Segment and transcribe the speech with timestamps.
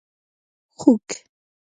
[0.77, 1.07] 🐖 خوګ